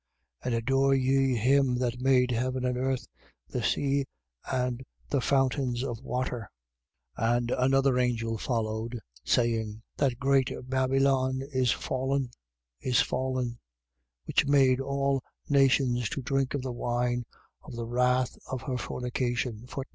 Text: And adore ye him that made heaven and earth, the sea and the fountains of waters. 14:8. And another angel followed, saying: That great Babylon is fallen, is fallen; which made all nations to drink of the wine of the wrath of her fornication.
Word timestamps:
And 0.43 0.55
adore 0.55 0.95
ye 0.95 1.35
him 1.35 1.75
that 1.77 2.01
made 2.01 2.31
heaven 2.31 2.65
and 2.65 2.75
earth, 2.75 3.07
the 3.47 3.61
sea 3.61 4.07
and 4.51 4.81
the 5.11 5.21
fountains 5.21 5.83
of 5.83 6.01
waters. 6.01 6.45
14:8. 7.19 7.35
And 7.37 7.51
another 7.51 7.99
angel 7.99 8.39
followed, 8.39 8.99
saying: 9.23 9.83
That 9.97 10.17
great 10.19 10.49
Babylon 10.67 11.43
is 11.53 11.71
fallen, 11.71 12.31
is 12.79 12.99
fallen; 12.99 13.59
which 14.25 14.47
made 14.47 14.79
all 14.79 15.21
nations 15.47 16.09
to 16.09 16.23
drink 16.23 16.55
of 16.55 16.63
the 16.63 16.73
wine 16.73 17.23
of 17.61 17.75
the 17.75 17.85
wrath 17.85 18.39
of 18.49 18.63
her 18.63 18.79
fornication. 18.79 19.67